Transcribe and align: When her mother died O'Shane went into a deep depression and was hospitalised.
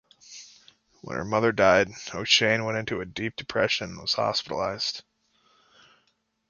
When 1.01 1.15
her 1.15 1.23
mother 1.23 1.51
died 1.51 1.91
O'Shane 2.15 2.65
went 2.65 2.75
into 2.75 3.01
a 3.01 3.05
deep 3.05 3.35
depression 3.35 3.89
and 3.91 4.01
was 4.01 4.15
hospitalised. 4.15 5.03